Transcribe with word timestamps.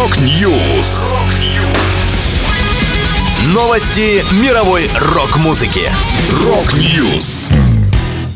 Rock 0.00 0.50
News. 0.50 1.12
Новости 3.52 4.24
мировой 4.32 4.88
рок-музыки. 4.98 5.90
Rock 6.42 6.90
News. 6.90 7.50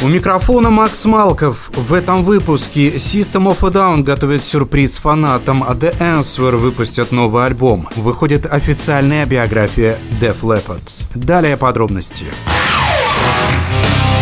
У 0.00 0.08
микрофона 0.08 0.70
Макс 0.70 1.04
Малков. 1.04 1.70
В 1.74 1.92
этом 1.92 2.24
выпуске 2.24 2.92
System 2.92 3.54
of 3.54 3.58
a 3.68 3.70
Down 3.70 4.02
готовит 4.02 4.42
сюрприз 4.42 4.96
фанатам, 4.96 5.62
а 5.62 5.74
The 5.74 5.94
Answer 5.98 6.56
выпустят 6.56 7.12
новый 7.12 7.44
альбом. 7.44 7.90
Выходит 7.94 8.50
официальная 8.50 9.26
биография 9.26 9.98
Def 10.18 10.40
Leppard. 10.40 10.80
Далее 11.14 11.58
подробности. 11.58 12.24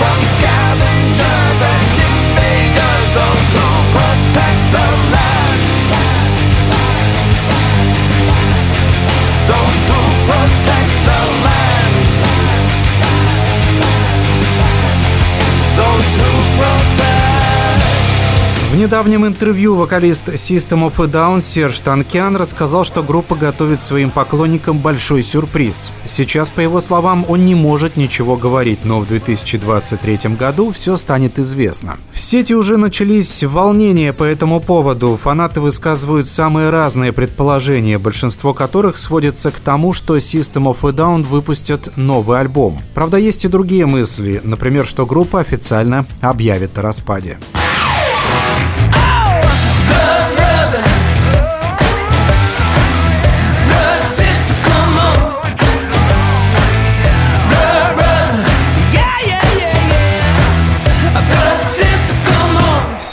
From 0.00 0.97
недавнем 18.78 19.26
интервью 19.26 19.74
вокалист 19.74 20.28
System 20.28 20.88
of 20.88 21.02
a 21.02 21.08
Down 21.08 21.42
Серж 21.42 21.80
Танкиан 21.80 22.36
рассказал, 22.36 22.84
что 22.84 23.02
группа 23.02 23.34
готовит 23.34 23.82
своим 23.82 24.10
поклонникам 24.10 24.78
большой 24.78 25.24
сюрприз. 25.24 25.90
Сейчас, 26.06 26.48
по 26.48 26.60
его 26.60 26.80
словам, 26.80 27.26
он 27.28 27.44
не 27.44 27.56
может 27.56 27.96
ничего 27.96 28.36
говорить, 28.36 28.84
но 28.84 29.00
в 29.00 29.08
2023 29.08 30.36
году 30.36 30.70
все 30.70 30.96
станет 30.96 31.40
известно. 31.40 31.96
В 32.12 32.20
сети 32.20 32.52
уже 32.52 32.76
начались 32.76 33.42
волнения 33.42 34.12
по 34.12 34.22
этому 34.22 34.60
поводу. 34.60 35.18
Фанаты 35.20 35.60
высказывают 35.60 36.28
самые 36.28 36.70
разные 36.70 37.12
предположения, 37.12 37.98
большинство 37.98 38.54
которых 38.54 38.96
сводится 38.96 39.50
к 39.50 39.58
тому, 39.58 39.92
что 39.92 40.16
System 40.18 40.72
of 40.72 40.88
a 40.88 40.92
Down 40.92 41.24
выпустят 41.24 41.96
новый 41.96 42.38
альбом. 42.38 42.78
Правда, 42.94 43.16
есть 43.16 43.44
и 43.44 43.48
другие 43.48 43.86
мысли, 43.86 44.40
например, 44.44 44.86
что 44.86 45.04
группа 45.04 45.40
официально 45.40 46.06
объявит 46.20 46.78
о 46.78 46.82
распаде. 46.82 47.38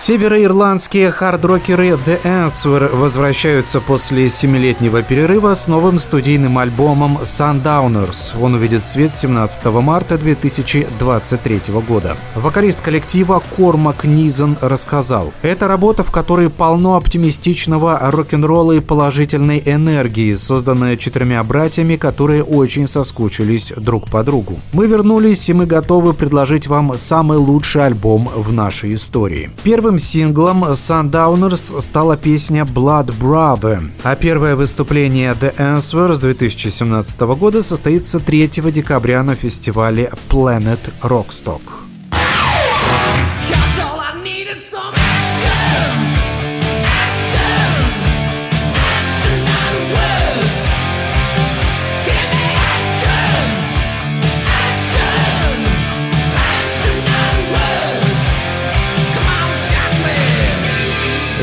Североирландские 0.06 1.10
хардрокеры 1.10 1.94
The 1.94 2.22
Answer 2.22 2.96
возвращаются 2.96 3.82
после 3.82 4.30
семилетнего 4.30 5.02
перерыва 5.02 5.56
с 5.56 5.66
новым 5.66 5.98
студийным 5.98 6.60
альбомом 6.60 7.18
Sundowners. 7.24 8.40
Он 8.40 8.54
увидит 8.54 8.86
свет 8.86 9.16
17 9.16 9.66
марта 9.66 10.20
2023 10.20 11.60
года. 11.88 12.18
Вокалист 12.36 12.82
коллектива 12.82 13.42
Кормак 13.58 14.04
Низен 14.04 14.58
рассказал, 14.62 15.34
«Это 15.42 15.68
работа, 15.68 16.04
в 16.04 16.12
которой 16.12 16.52
полно 16.52 16.98
оптимистичного 16.98 18.00
рок-н-ролла 18.12 18.74
и 18.74 18.82
положительной 18.82 19.64
энергии, 19.66 20.36
созданная 20.36 20.98
четырьмя 20.98 21.44
братьями, 21.44 21.96
которые 21.96 22.44
очень 22.44 22.88
соскучились 22.88 23.74
друг 23.76 24.08
по 24.12 24.24
другу. 24.24 24.60
Мы 24.72 24.86
вернулись, 24.86 25.50
и 25.50 25.54
мы 25.54 25.66
готовы 25.66 26.14
предложить 26.14 26.68
вам 26.68 26.96
самый 26.96 27.40
лучший 27.40 27.88
альбом 27.88 28.30
в 28.36 28.54
нашей 28.54 28.94
истории». 28.94 29.50
Первым 29.64 29.95
Первым 29.96 30.08
синглом 30.10 30.66
Sundowners 30.66 31.80
стала 31.80 32.18
песня 32.18 32.64
Blood 32.64 33.18
Brother, 33.18 33.90
а 34.04 34.18
первое 34.18 34.58
выступление 34.58 35.34
The 35.40 35.56
Answer 35.56 36.14
с 36.14 36.20
2017 36.20 37.22
года 37.22 37.64
состоится 37.64 38.20
3 38.20 38.48
декабря 38.74 39.24
на 39.24 39.36
фестивале 39.36 40.12
Planet 40.30 40.80
Rockstock. 41.02 41.62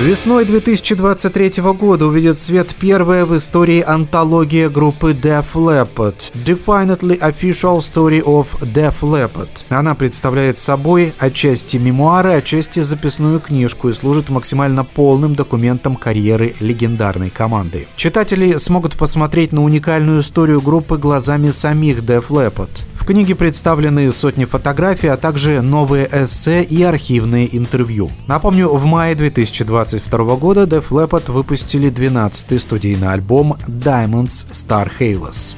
Весной 0.02 0.44
2023 0.44 1.62
года 1.74 2.06
увидит 2.06 2.40
свет 2.40 2.74
первая 2.74 3.24
в 3.24 3.36
истории 3.36 3.84
антология 3.86 4.68
группы 4.68 5.12
Def 5.12 5.52
Leppard 5.54 6.32
Definitely 6.44 7.20
Official 7.20 7.78
Story 7.78 8.20
of 8.20 8.48
Def 8.62 8.94
Leppard. 9.02 9.64
Она 9.68 9.94
представляет 9.94 10.58
собой 10.58 11.14
отчасти 11.20 11.76
мемуары, 11.76 12.32
отчасти 12.32 12.80
записную 12.80 13.38
книжку 13.38 13.90
и 13.90 13.92
служит 13.92 14.28
максимально 14.28 14.82
полным 14.82 15.36
документом 15.36 15.94
карьеры 15.94 16.56
легендарной 16.58 17.30
команды. 17.30 17.86
Читатели 17.94 18.56
смогут 18.56 18.96
посмотреть 18.96 19.52
на 19.52 19.62
уникальную 19.62 20.22
историю 20.22 20.60
группы 20.60 20.98
глазами 20.98 21.50
самих 21.50 22.00
Def 22.00 22.26
Leppard. 22.30 22.70
В 23.02 23.04
книге 23.04 23.34
представлены 23.34 24.12
сотни 24.12 24.44
фотографий, 24.44 25.08
а 25.08 25.16
также 25.16 25.60
новые 25.60 26.08
эссе 26.12 26.62
и 26.62 26.84
архивные 26.84 27.54
интервью. 27.58 28.08
Напомню, 28.28 28.68
в 28.68 28.84
мае 28.84 29.16
2022 29.16 30.36
года 30.36 30.62
Def 30.62 30.84
Leppard 30.90 31.32
выпустили 31.32 31.90
12-й 31.90 32.60
студийный 32.60 33.12
альбом 33.12 33.56
Diamonds 33.66 34.46
Star 34.52 34.88
Halos. 35.00 35.56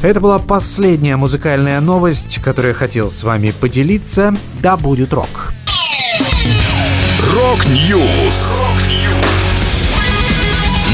Это 0.00 0.18
была 0.18 0.38
последняя 0.38 1.16
музыкальная 1.16 1.82
новость, 1.82 2.40
которую 2.42 2.72
я 2.72 2.78
хотел 2.78 3.10
с 3.10 3.22
вами 3.22 3.50
поделиться. 3.50 4.34
Да 4.62 4.78
будет 4.78 5.12
рок! 5.12 5.52
Рок-Ньюс! 7.34 8.62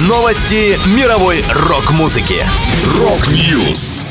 Новости 0.08 0.76
мировой 0.88 1.44
рок-музыки. 1.54 2.42
Рок-Ньюс! 2.98 4.06